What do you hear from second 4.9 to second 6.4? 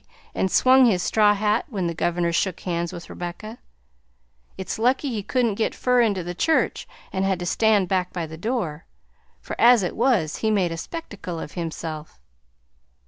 he couldn't get fur into the